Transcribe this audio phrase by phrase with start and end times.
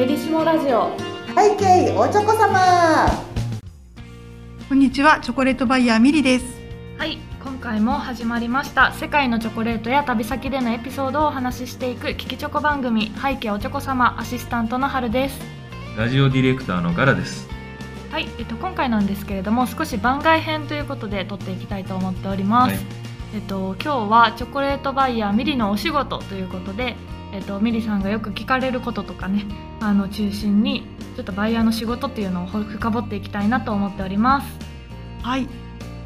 [0.00, 0.96] ベリシモラジオ。
[1.36, 3.06] 背景おちょこ様。
[4.68, 6.44] こんにちはチョコレートバイヤーミリです。
[6.96, 8.92] はい今回も始まりました。
[8.92, 15.38] 世界のチョコレートや旅先でのエピソードをお話ししていく聞きチョコ番組背景おちょこ様アシスタントの春です。
[15.98, 17.46] ラジオディレクターのガラです。
[18.10, 22.99] はい、えっと、今回なんですけれども少し番外編ということで撮っていきたいと思っております、はい
[23.32, 26.96] えっと、今日はチョコレートバイヤーミリのお仕事ということで、
[27.32, 29.44] えっと、ミリさんがよく聞かれることとかね
[29.78, 30.84] あの中心に
[31.14, 34.48] ちょっとバイヤーの仕事っていうのを深掘っていきたいなと思っております。
[35.22, 35.46] はい。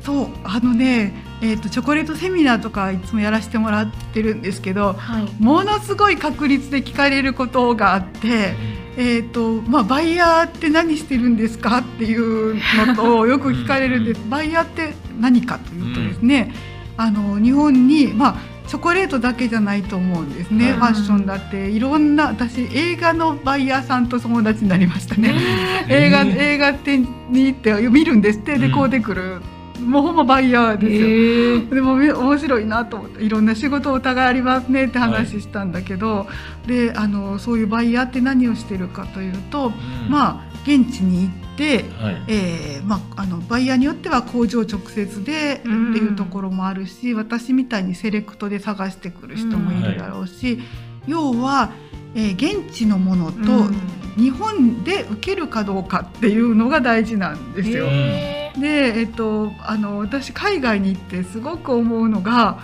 [0.02, 5.42] そうあのねえっ、とチョコレートセミナーとかいつもやらせてもらってるんですけどはい。
[5.42, 8.54] ものすごい確率で聞かれることがあって
[8.98, 12.56] えっ、とまあバイヤーって何してるんですかっていう
[12.86, 14.20] のとよく聞かれるんです。
[14.28, 16.52] バイヤーって何かというとですね、
[16.96, 20.92] あの日本にまあチョコレートだけじゃないと思うんですね、はい。
[20.94, 21.68] ファッションだって。
[21.68, 25.34] いろんな私映画のバイヤーさんと友達になりましたね。
[25.88, 26.38] 映画、えー。
[26.38, 28.58] 映画展に行って見るんですって。
[28.58, 28.72] でうん。
[28.72, 29.42] こうでくる、
[29.80, 31.00] もうほんまバイヤーですよ。
[31.00, 31.74] ー。
[31.74, 36.26] でもめ面白いなと思っていろんな仕事お互いありますねって話したんだけど、
[36.66, 39.72] であのそういうバイヤーって何をしてるかというと、あ、
[40.08, 42.24] まあ現地に行って、はい。
[42.28, 50.58] えーまあ、あのバイヤーによっては工場直接でってうんいうところもあるし、私みたいにセレクトで探してくる人もいるだろうし、
[51.06, 51.70] 要は、
[52.14, 57.86] えー現地のものと、うん日本で受けるかどうかっていうのが大事なんですよ。
[57.86, 62.58] で、えっと、あの私海外に行ってすごく思うのが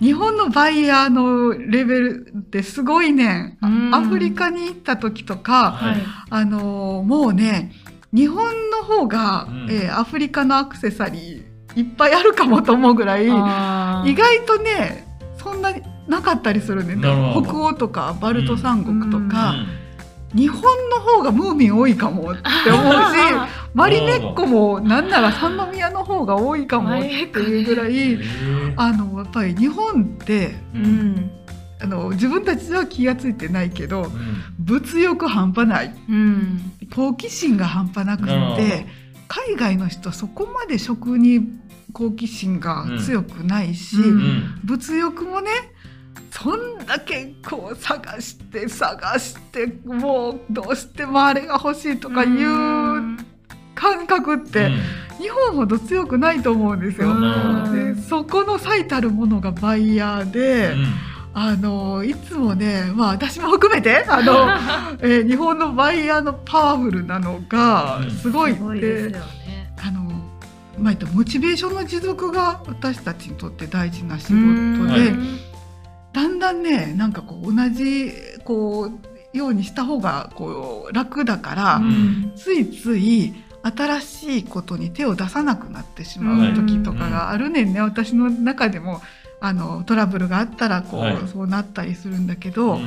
[0.00, 3.58] 日本のバイヤーのレベルってすごいね、
[3.92, 5.96] アフリカに行った時とか、はい。
[6.30, 7.72] あのもうね
[8.12, 9.70] 日本の方が、うん。
[9.70, 15.06] えーアフリカのアクセサリーいっぱいあるかもと思うぐらい意外とね
[15.38, 16.96] そんなになかったりするね。
[16.96, 19.85] 北欧とかバルト三国とうか、うん
[20.36, 22.98] 日本の方がムーミン多いかもって思うし
[23.74, 31.30] マリメッコもなんなら三宮の方が多いかもっていうぐらえいーあのやっぱり日本ってうん。
[31.78, 34.44] あの自分たちでは気が付いてないけどうん。
[34.58, 35.94] 物欲半端ない。
[36.08, 36.72] うん。
[36.94, 38.86] 好奇心が半端なくなるほどて
[39.28, 41.40] 海外の人そこまで食に
[41.92, 43.96] 好奇心が強くないし、
[44.64, 45.50] 物欲もね
[46.30, 46.65] そん
[46.96, 53.18] だけこう探して探してもうどうしてもあれが欲しいとかいう
[53.74, 54.70] 感覚って
[55.18, 57.08] 日本ほど強くないと思うんですよ。
[57.10, 57.94] うん。
[57.94, 60.86] でそこの最たるものがバイヤーで、うん。
[61.38, 64.48] あのいつもね、まあ、私も含めてあの、
[65.06, 68.10] えー日本のバイヤーのパワフルなのがうん。
[68.10, 69.74] すごいすごいでですよね。
[69.86, 70.10] あの、
[70.78, 74.86] まあ、モチベーションの持続が私たちにとって大事な仕事うん。
[74.86, 75.45] で、はい
[76.16, 78.10] だんだんねなんかこう同じ
[78.42, 78.90] こ
[79.34, 82.32] うようにした方がこう楽だから、うん。
[82.34, 89.02] ついつい新しいことに手を出さなくなってしまう時とかがあるねんね、私の中でも
[89.40, 91.28] あのトラブルがあったらこう、はい。
[91.28, 92.86] そうなったりするんだけど、うん。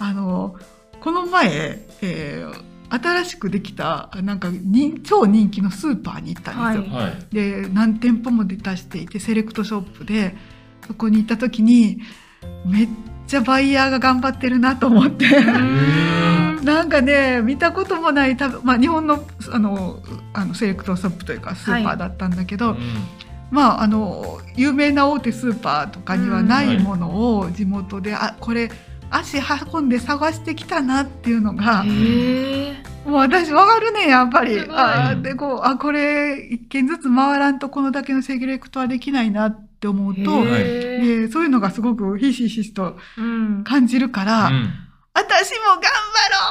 [0.00, 0.56] あの
[1.00, 6.94] この前、えー新しくできたなんか人超人気のスーパーに行ったんですよ。
[6.94, 7.06] はい。
[7.06, 7.34] はい。
[7.34, 10.36] で何店舗も出たしていてセレクトショップで
[10.86, 12.00] そこに行った時に
[12.64, 12.88] めっ
[13.26, 15.26] ちゃバイヤーが頑張ってるなと思って。
[16.64, 19.22] なんかね見たこともない多分、まあ、日本の
[19.52, 19.98] あの
[20.32, 22.78] あのセレクトショップというかスーパーだったんだけど、うん。
[23.50, 28.70] まああの有名な大手スーパーとかにはなうんいものを地元で、あこれ
[29.10, 29.38] 足
[29.72, 31.84] 運んで探してきたなっていうのが、
[33.04, 34.58] もう私わかるねやっぱり。
[34.70, 43.64] あでこうあこれ一軒ずつ回らんとこのだけのセレクトはできないなって思うと、でそういうのがすごくひしひしとうん。
[43.64, 44.70] 感じるから、うん。
[45.16, 45.86] 私も頑張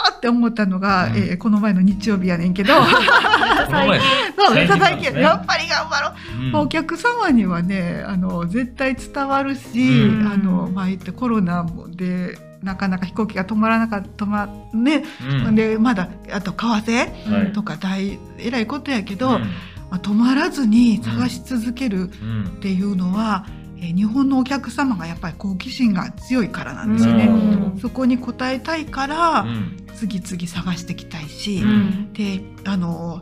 [0.09, 1.17] ろうって思ったのが、うん。
[1.17, 2.73] えーこの前の日曜日やねんけど。
[2.79, 6.55] そうやっぱり頑張ろう、うん。
[6.55, 10.27] お客様にはねあの絶対伝わるし、うん。
[10.27, 15.03] あのまあ言ってコロナでなかなか飛行機が止まらなかった、まね。
[15.45, 15.55] うん。
[15.55, 17.51] でまだあと為替はい。
[17.51, 19.49] とか大えらいことやけど、うん
[19.93, 22.57] まあ、止まらずに探し続けるっうん。
[22.61, 23.45] ていうのは、
[23.77, 27.25] えー日本のお客様がやっぱり好奇心が強いからなんですよね。
[27.25, 29.77] うんそこに応えたいから、うん。
[29.95, 32.13] 次々探していきたいし、うん。
[32.13, 33.21] であの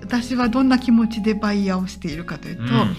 [0.00, 2.96] 私はどんな気持ちでバイヤーをしているかというと、うん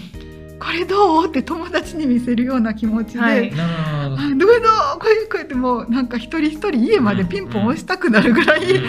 [0.62, 1.28] これどう？
[1.28, 3.52] って友達に見せるような気持ちで、はい。
[3.56, 4.46] あどうど。
[4.46, 5.00] う？
[5.00, 8.80] こういうこうやってもうなんか一人一人家までピンポン押したくなるぐらい、う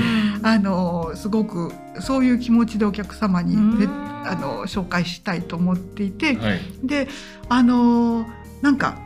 [0.43, 0.45] ん。
[0.47, 3.89] あのすごくそういう気持ちでお客様に、う
[4.25, 6.61] あの紹介したいと思っていて、はい。
[6.85, 7.09] で
[7.49, 8.27] あの
[8.61, 8.99] なんか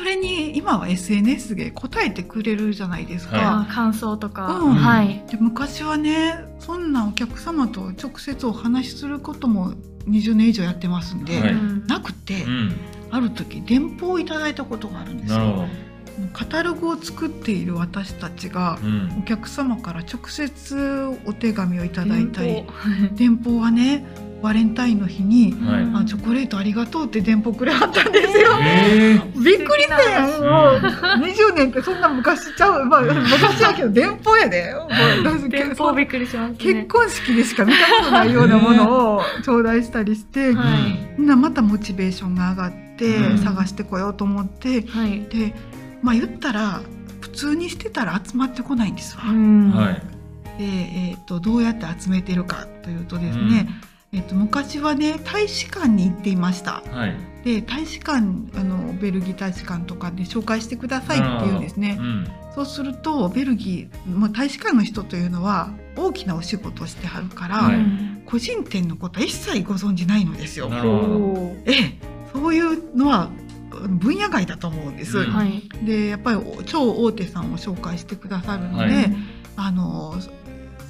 [0.00, 3.36] れに今は SNS で答えてくれるじゃないですか。
[3.36, 9.74] はあ感想とか、うんはいで昔はねそんなお客様と直接お話しすることも
[10.08, 12.72] 20年以上やってますんで、はいうんなくて、うん。
[13.10, 15.66] ある時電報をいただいたことがあるんですよ。
[16.32, 19.18] カタログを作っている私たちがうん。
[19.20, 24.04] お客様から直接お手紙をいただいたり電報電報はね
[24.42, 28.50] バレンタインの日にはい「あチョコレートありがとう」って電報くれはったんですよ。
[28.60, 29.38] ええ。
[29.38, 30.40] びっくりしたやんうん。
[30.40, 30.78] もう
[31.28, 32.84] 20年ってそんな昔ちゃう。
[32.86, 34.74] まあ昔やけど電報やで。
[35.48, 36.56] 電報びっくりしますね。
[36.58, 41.14] 結婚式でしか見たことないようなものを頂戴したりして、はい。
[41.18, 43.38] みんなまたモチベーションが上がって、うん。
[43.38, 45.22] 探してこようと思ってはい。
[45.22, 45.54] で
[46.02, 46.80] まあ言ったら
[47.20, 49.24] 普通にしてたら集まってこないんですわ。
[49.28, 49.70] うん。
[49.70, 50.02] はい。
[50.58, 53.68] で、えー、とどうやって集めてるかというとですね、
[54.14, 56.82] えー、と昔はね大使館に行っていました。
[56.90, 57.16] はい。
[57.44, 58.18] で大使館
[58.56, 62.02] あのベルギー大使館とかで紹介してくださいっていうんですねう。
[62.02, 62.28] ん。
[62.54, 67.76] そうするとベルギー、まあ、大使館の人というのは大きなお仕事をしてはるから、はい
[68.24, 70.70] 個人店のことは一切ご存じないのですよ。
[70.70, 71.98] なるほええ、
[72.32, 73.28] そういうのは
[73.70, 75.18] 分野外だと思うんです。
[75.18, 79.16] うんはいでやっぱり超大手さんを紹介してくださるので、はい
[79.56, 80.14] あの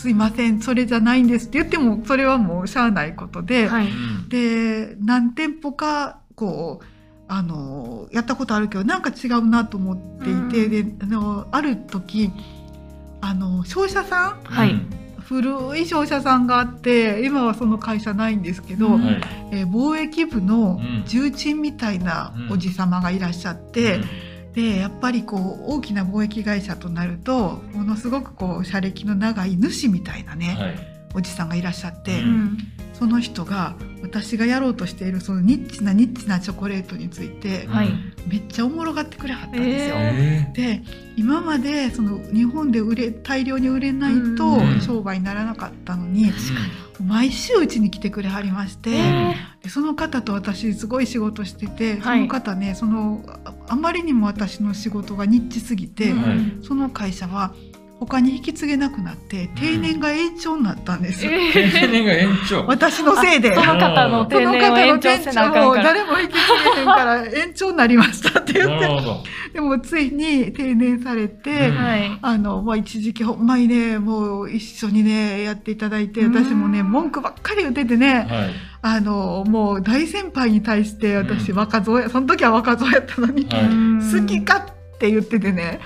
[0.02, 3.86] すいませんそれじゃないんですって言ってもそれはもうしゃあないことで、はい。
[3.86, 4.28] うん。
[4.28, 6.86] で何店舗かこう
[7.28, 12.32] あのやったことあるけどなんか違うなと思っていて、であのある時
[13.20, 14.74] あの商社さんはい。
[15.20, 18.98] 古い商社さんがあって今はその会社ないんですけど。
[19.52, 21.04] えー貿易部のうん。
[21.06, 24.00] 重鎮みたいなおじさまがいらっしゃって、
[24.52, 30.91] でやっぱりこう大きな貿易会社となるとものすごくこう社歴の長い主みたいなね、はい。
[31.14, 32.58] おじさんがいらっしゃって、ううん。
[32.92, 37.88] その人が私がやろうとしているそのニッチなニッチなチョコレートについてはい。
[38.28, 39.96] めっちゃおもろがってくれはったんですよ。
[39.96, 40.82] ええで
[41.16, 44.80] 今までその日本で売れ大量に売れないとうん。
[44.80, 46.32] 商売にならなかったのに、え。
[47.02, 52.18] 毎週うちに来てくれはりまして、えでその方と私すごい仕事してて、はい。
[52.18, 56.22] その方ねそのああまりにも私の仕事がニッチすぎて、うん。
[56.22, 57.52] はいその会社は
[58.06, 61.24] 他に引き継げなくなって定年が延長になったんです。
[61.24, 62.66] よ、え定年が延長。
[62.66, 63.54] 私のせいで。
[63.56, 65.84] その方のそ定年をの方の延長せなかんから。
[65.84, 66.38] 誰も引き継
[66.74, 68.74] げへんから延長になりましたって言って。
[68.74, 69.24] なるほど。
[69.52, 71.76] でもついに定年されて、うん。
[71.76, 72.18] はい。
[72.20, 76.34] あのまあ、一時期ほんまにねもう一緒にねやっていただいてうん。
[76.34, 78.50] 私もね文句ばっかり言っててね、はい。
[78.82, 81.58] あのもう大先輩に対して私うん。
[81.58, 83.64] 若造やその時は若造やったのに、はい。
[83.66, 84.00] うん。
[84.00, 85.80] 好きかって言っててね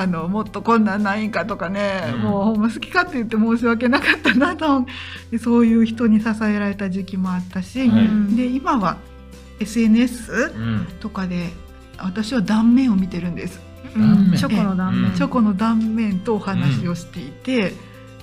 [0.00, 4.86] あのもっとこんなんないんかとかね、うんもうほんま好きかって言って申し訳なかったなと
[5.30, 8.96] でそういう人に支えられた時期もあったし、はいで今は
[9.60, 10.86] SNS うん。
[11.00, 11.50] とかで
[11.98, 13.60] 私は断面を見てるんです。
[13.94, 17.72] うんチョコの断面、うんチョコの断面とお話をしていて、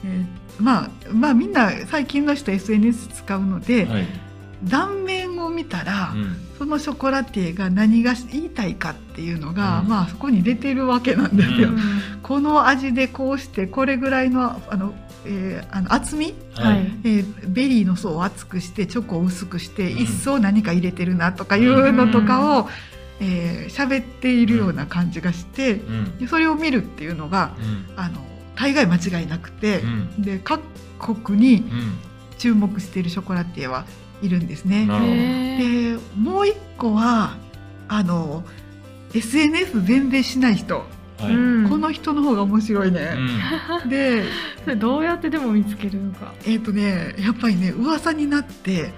[0.03, 0.25] えー
[0.59, 4.07] まあまあみんな最近の人 SNS 使うので、はい。
[4.63, 6.35] 断面を見たら、うん。
[6.59, 11.69] そのショコラティエが何が言いたいかっていうのが、うんまあそこに出てるわけなんですよ。
[11.69, 11.79] うん
[12.21, 14.93] この味でこうしてこれぐらいのあの、
[15.25, 22.69] えーあの厚み、はいえーベリーの層を厚くしてチョコを薄くして、うん一層何か入れてるなとかいうのとかを、
[23.21, 26.17] えー喋っているような感じがして、うん。
[26.17, 27.85] でそれを見るっていうのがうん。
[27.95, 28.19] あの
[28.55, 30.21] 大概間違いなくてう、ん。
[30.21, 30.61] で各
[30.99, 31.97] 国にうん。
[32.37, 33.85] 注目しているショコラティエは
[34.21, 34.85] いるんですね。
[35.57, 37.37] でもう一個は
[37.87, 38.43] あの
[39.13, 40.85] SNS 全然しない人、
[41.19, 41.33] はい。
[41.33, 41.69] うん。
[41.69, 43.15] この人の方が面白いね。
[43.89, 44.23] で
[44.63, 48.91] それどうやってでも見つけるのか、えっ、とねやっぱりね噂になってで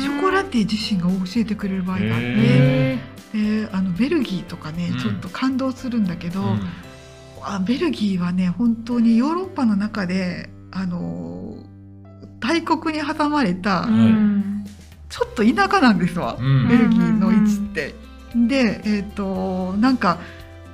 [0.00, 2.98] ショコラティエ自身が教えてくれる場合があって、へ
[3.32, 4.98] であのベルギーとかねうん。
[4.98, 6.60] ちょっと感動するんだけど、うん。
[7.42, 11.56] あベルギーはね本当にヨーロッパの中であの
[12.40, 14.49] 大国に挟まれた、ーうん
[15.10, 16.36] ちょっと田舎なんですわ。
[16.38, 16.68] うん。
[16.68, 17.94] ベルギーの位置って。
[18.34, 20.18] で、えっ、と、なんか、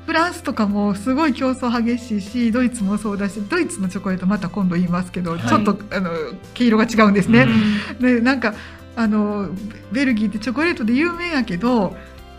[0.04, 5.40] フランスとかもすごい競争激しいし、ドイツもそうだし、ドイツのチョコレートまた今度言いますけど、はい。
[5.40, 6.10] ちょっと、あの、
[6.54, 7.48] 毛色が違うんですね。
[7.90, 7.98] うん。
[7.98, 8.54] で、なんか、
[8.94, 9.48] あの、
[9.90, 11.96] ベルギーってチョコレートで有名やけど、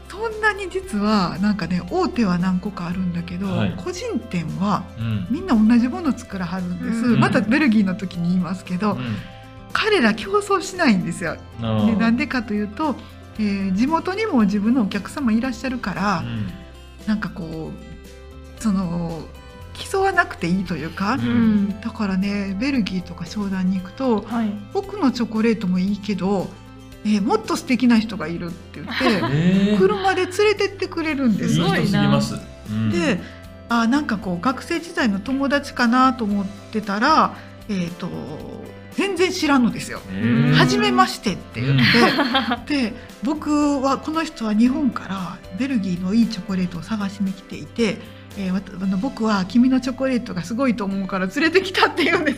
[0.07, 3.75] そんなに実はなんかね大手は何個かあるんだけど、はい。
[3.77, 5.27] 個人店はうん。
[5.29, 7.19] みんな同じもの作らはるんです、うん。
[7.19, 9.15] またベルギーの時に言いますけど、うん
[9.77, 11.37] 彼ら競争しないんですよ。
[11.61, 12.95] でなんでかというと、
[13.37, 16.49] えー地元にも自分のお客様いらっしゃるから、うん。
[17.05, 17.71] なんかこ
[18.59, 19.21] うその
[19.73, 21.21] 競わなくていいというか、うん。
[21.21, 24.49] うんだからねベルギーとか商談に行くとはい。
[24.73, 26.49] 僕のチョコレートもいいけど、
[27.05, 28.93] ええーもっと素敵な人がいるって言って
[29.31, 29.75] え。
[29.75, 31.59] ー車で連れてってくれるんです。
[31.59, 31.85] よすごい
[32.91, 33.21] で
[33.69, 37.35] あなんかこう学生時代の友達かなと思ってたら、
[37.69, 38.07] えー、と
[38.97, 40.01] 全然知らんのですよ。
[40.11, 41.77] えー初めましてって言っ
[42.67, 47.99] て、 で僕はこの人は日本からベルギーのいいチョコレートを探しに来ていて、
[48.37, 52.37] えーわたあの僕は君のチョコレートがすごいと思うから連れてきたって言うんです。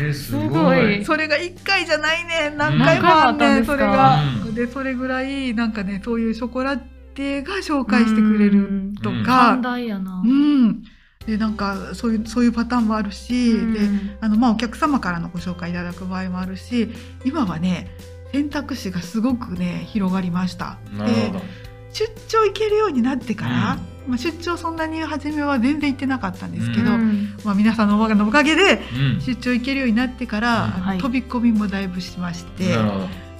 [0.00, 1.04] えーすすごごいい。
[1.04, 4.44] それが1回じゃないね何回もあんねんそ何回もあったんですかれが。
[4.46, 9.62] うんでそれぐらいなんかねそういうショコラテが紹介してくれるとうんか寛。
[9.62, 10.22] 大やな。
[10.24, 10.82] うん、
[11.26, 13.80] でなんかそういうそういうパターンもあるし、うんで
[14.20, 16.88] あのまあお客様からのご紹介いただく場合もあるし
[17.24, 17.90] 今はね
[18.32, 20.78] 選択肢がすごくね広がりました。
[20.92, 21.66] で。
[21.96, 32.76] 出張行けるようになってから、まあ、出張そんなに初めは全然行ってなかったんですけど、うんまあ、皆さんのおかげでうん出張行けるようになってから、はい飛び込みもだいぶしまして。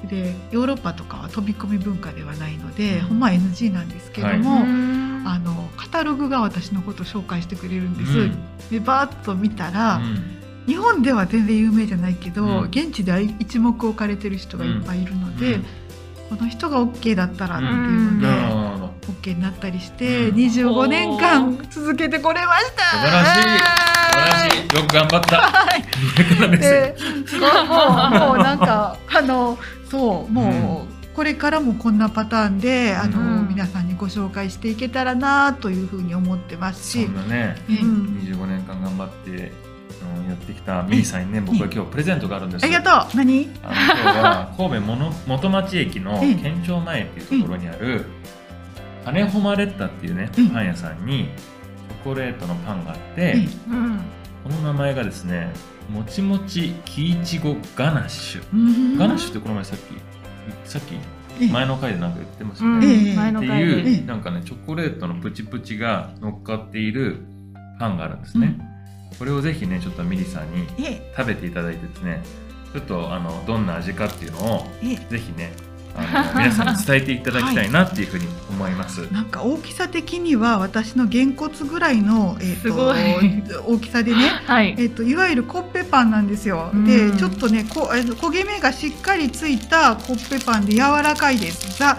[0.08, 4.62] でヨーロッパとかは飛び込み文化ではないので、うんほんま NG なんですけども。
[4.62, 8.18] うんあのカタログが私のことを紹介してくれるんです。
[8.18, 8.38] うん。
[8.70, 10.36] でバーッと見たら、うん。
[10.66, 12.62] 日本では全然有名じゃないけど、うん。
[12.64, 15.64] 現地では一目置かれてる人がいっぱいいるので、うん。
[16.38, 18.20] この人が OK だったらっていううん。
[18.20, 18.86] ので、なるほど。
[19.20, 22.82] OK になったりして、うん25年間続けてこれました。
[22.84, 23.42] 素晴らしい。
[23.42, 23.48] 素
[24.18, 24.58] 晴らしい。
[24.76, 25.36] よく頑張った。
[25.40, 25.82] はい。
[28.20, 29.58] もうもうなんかあの
[29.90, 37.04] そうもう、これからもこんなパターンであの、うん皆さんにご紹介していけたらなというふうに思ってますし。
[37.04, 37.56] そん、なね。
[37.68, 38.20] ねうん。
[38.22, 42.64] 25年間頑張って、うんやってきたミリさんにね、僕は今日プレゼントがあるんです。
[42.64, 43.16] ありがとう。
[43.16, 43.48] 何？
[43.62, 48.04] あの今日は神戸もの元町駅のええ県庁前っていうところにある
[49.04, 50.50] カネホマレッタっていうねうん。
[50.50, 51.28] パン屋さんに
[51.88, 53.36] チョコレートのパンがあって
[54.42, 55.52] この名前がですね
[55.88, 58.44] もちもち木いちごガナッシュ。
[58.52, 58.98] うん。
[58.98, 60.98] ガナッシュってこの前さっきさっきえ
[61.50, 62.74] 前の回でなんか言ってますうん。
[62.74, 67.24] よね、ええ前っていう、ええなんかねチョコレートのプチプチが乗っかっている
[67.78, 68.58] パンがあるんですね、
[69.18, 71.14] これをぜひねちょっとミリさんにええ。
[71.16, 72.22] 食べていただいてですね。
[72.72, 74.96] ちょっとあのどんな味かっていうのをええ。
[75.10, 75.52] ぜひね
[75.96, 79.10] あの皆さんに伝えていただきたいなっていうふうに思います。
[79.12, 83.42] なんか大きさ的には私のげんこつぐらいの、えー、すごい。
[83.42, 84.74] と大きさでね、はい。
[84.78, 86.70] えー、といわゆるコッペパンなんですよ。
[86.72, 86.84] うん。
[86.84, 91.80] でちょっとねこ、えーと焦げ目がしっかりついたコッペパンで柔らかいです。
[91.80, 91.96] が、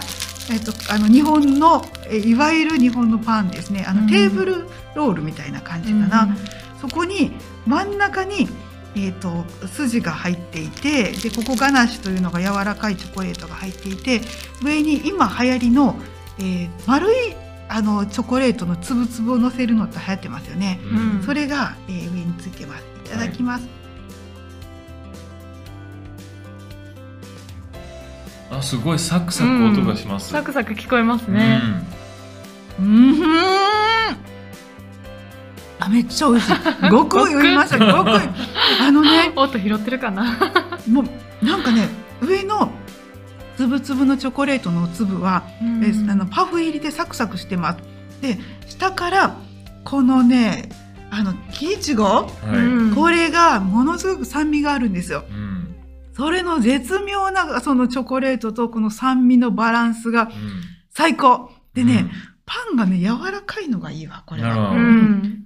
[0.50, 3.84] えー、とあの日本の、えーいわゆる日本のパンですね。
[3.88, 4.06] あの、うん。
[4.08, 6.36] テーブルロールみたいな感じかな。
[6.80, 7.32] そこに
[7.66, 8.48] 真ん中に、
[9.06, 14.20] えー、と筋が入っていてでここガナッシュというのが柔らかいチョコレートが入っていて
[14.62, 15.96] 上に今流行りの、
[16.38, 17.14] えー丸い
[17.70, 20.80] あのチョコレートのつぶつぶを乗せるのって流行ってますよね。
[20.84, 22.84] うんそれが、えー上についてます。
[23.04, 23.68] いただきます。
[28.50, 30.30] あすごいサクサク音がします。
[30.30, 31.60] サクサク聞こえますね。
[32.80, 33.58] うん、ふん
[35.80, 36.90] あめっちゃ美味しい。
[36.90, 37.78] ごく言いました。
[37.78, 38.10] ごく
[38.80, 40.36] あのね音拾ってるかな。
[40.90, 41.04] も
[41.42, 41.88] うなんかね
[42.20, 42.72] 上の
[43.56, 45.42] つぶつぶのチョコレートの粒は、
[45.82, 47.78] えあのパフ入りでサクサクしてます。
[48.20, 49.36] で下から
[49.84, 50.68] このね
[51.10, 52.56] あの木いちご、はい。
[52.56, 55.24] うんこれがものすごく酸味があるんですよ。
[55.30, 55.48] うん
[56.16, 60.30] それの絶妙なそのチョコレートとこの酸味のバランスがうん
[60.90, 61.50] 最高。
[61.74, 62.10] でね、
[62.50, 64.74] パンがね柔らかいのがいいわこれは。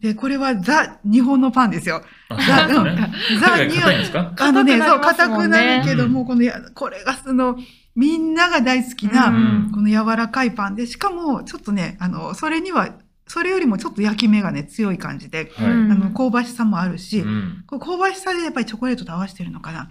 [0.01, 2.01] でこれはザ日本のパンですよ。
[2.29, 2.37] あ
[2.69, 3.13] ザね。
[3.41, 4.35] ザ海外硬いんですか？
[4.39, 7.57] あのね、そう、硬くなるけども、このや、これがその、
[7.97, 12.95] みんなが大好きな、うんこの柔らかいパンで、しかも、ちょっとね、あの、それには、
[13.27, 19.91] それよりもちょっと焼き目がね、強い感じで、あの、香ばしさもあるし、うんこう香ばしさでやっぱりチョコレートと合わせてるのかな。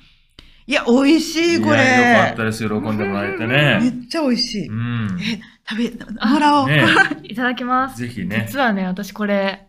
[0.68, 2.38] いや、美味しい、こいやよかっれ。
[2.38, 2.60] たです。
[2.68, 4.04] 喜んでもらえてめね。
[4.06, 4.68] っちゃ美味しい。
[4.68, 5.18] うん。
[5.22, 6.68] え、食べ、もらおう。
[6.68, 6.86] ね
[7.24, 8.00] いただきます。
[8.02, 8.46] ぜひね。
[8.48, 9.68] 実はね、私これ、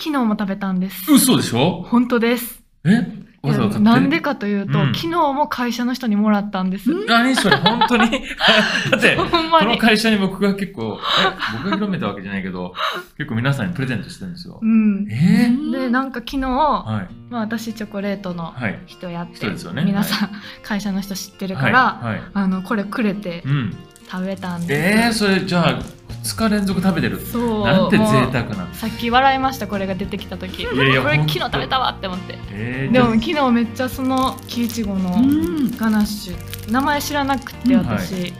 [0.00, 1.10] 昨日も食べたんです。
[1.10, 1.82] 嘘でしょ？
[1.88, 2.62] 本当です。
[2.84, 3.25] え？
[3.46, 3.78] わざわざ？
[3.80, 4.86] なんでかというと、うん。
[4.94, 6.90] 昨日も会社の人にもらったんです。
[6.92, 7.06] うん。
[7.06, 8.10] 何それ本当に？
[8.90, 9.16] だって。
[9.16, 9.24] こ
[9.64, 12.74] の会社に僕が結構え僕が広めたわけじゃないけど
[13.16, 14.58] 結構皆さんにプレゼントしてるんですよ。
[14.60, 14.66] う。
[14.66, 15.06] ん。
[15.10, 15.50] え？
[15.72, 17.14] で、なんか昨日、ー、はい。
[17.30, 18.78] まあ私チョコレートのはい。
[18.86, 19.84] 人やって、人ですよね。
[19.84, 20.30] 皆さん、
[20.62, 22.14] 会社の人知ってるから、はい。
[22.14, 22.22] はい。
[22.34, 23.74] あの、これくれてうん
[24.10, 25.24] 食べたんです。
[25.24, 25.82] えー、それじゃあ
[26.22, 27.20] 2日連続食べてる？
[27.20, 27.64] そう。
[27.64, 28.64] なんて贅沢な。
[28.64, 30.62] んさっき笑いました、これが出てきた時。
[30.62, 32.38] いやいやこれ昨日食べたわって思って。
[32.52, 35.76] えー、でも昨日めっちゃその木いちごのうん。
[35.76, 36.72] ガナッシュ。
[36.72, 37.86] 名前知らなくてうん。
[37.86, 38.32] 私、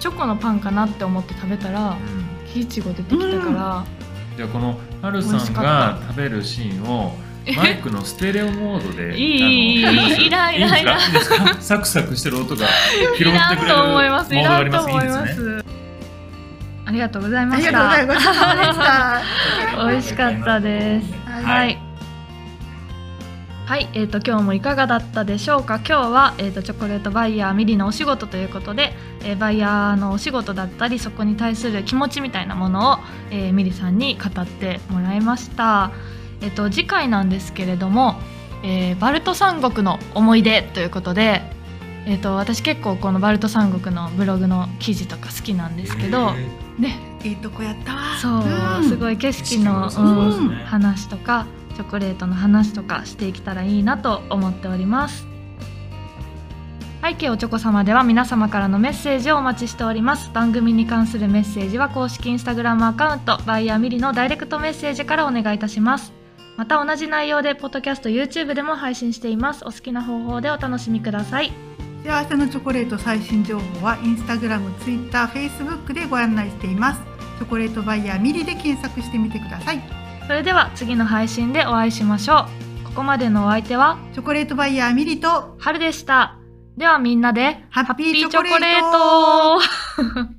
[0.00, 2.52] チョコのパンかなって思って食べたらあうん。
[2.52, 3.84] 木いちご出てきたから、
[4.36, 7.16] じゃあこのハルさんが食べるシーンを
[7.56, 11.56] マイクのステレオモードでいいいいいいらんいらんいいんですかいいんですか？
[11.60, 12.66] サクサクしてる音が
[13.18, 14.34] 拾ってくれるモードがあります。
[14.34, 15.62] らんと思いまいいですね。
[15.62, 15.64] す
[16.86, 17.72] ありがとうございありました。
[17.72, 19.22] がとうございました。
[19.88, 21.12] 美味しかったです。
[21.26, 21.44] はい。
[21.44, 21.78] はい。
[23.66, 25.76] はい、えー、と今日もいかがだったでしょうか？
[25.76, 32.98] 今日は、えー、とチョコレートバイヤーミリのお仕事ということで、えーバイヤーのお仕事だったりそこに対する気持ちみたいなものを、
[33.30, 35.92] えーミリさんに語ってもらいました、
[36.44, 38.16] えー、と次回なんですけれども、
[38.62, 41.42] えーバルト三国の思い出ということで、
[42.06, 46.32] えー、と私結構このバルト三国のブログの記事とか好きなんですけど、
[46.78, 46.98] ね。
[47.24, 48.18] いいとこやったわ。
[48.20, 48.88] そう、ん。
[48.88, 50.04] すごい景色の、うですね。
[50.04, 55.26] うん話とかチョコレートの話とかしていけたらいいなと思っております。
[57.02, 60.30] 背景おチョコ様では皆様からのメッセージをお待ちしております。
[60.32, 66.23] 番組に関するメッセージは公式インスタグラムアカウントバイヤーミリのダイレクトメッセージからお願いいたします
[66.56, 69.64] また同じ内容でポッドキャスト YouTube でも配信しています。
[69.64, 71.52] お好きな方法でお楽しみください。
[72.04, 77.00] 幸せのチョコレート最新情報はインスタグラム、ツイッター、フェイスブックでご案内しています。
[77.38, 79.80] チョコレートバイヤーミリで検索してみてください。
[80.26, 82.46] それでは次の配信でお会いしましょ
[82.82, 82.84] う。
[82.84, 86.36] ここまでのお相手はチョコレートバイヤーミリと春でした。
[86.76, 89.58] ではみんなでハッピーチョコレート。
[89.58, 90.34] ハッピーチョコレート